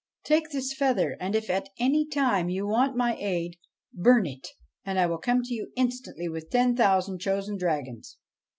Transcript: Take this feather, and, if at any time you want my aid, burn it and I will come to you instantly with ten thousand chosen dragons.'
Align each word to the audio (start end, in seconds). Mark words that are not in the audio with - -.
Take 0.23 0.49
this 0.49 0.73
feather, 0.73 1.15
and, 1.19 1.35
if 1.35 1.47
at 1.47 1.69
any 1.77 2.07
time 2.07 2.49
you 2.49 2.65
want 2.65 2.97
my 2.97 3.15
aid, 3.17 3.59
burn 3.93 4.25
it 4.25 4.47
and 4.83 4.97
I 4.99 5.05
will 5.05 5.19
come 5.19 5.43
to 5.43 5.53
you 5.53 5.71
instantly 5.75 6.27
with 6.27 6.49
ten 6.49 6.75
thousand 6.75 7.19
chosen 7.19 7.55
dragons.' 7.55 8.17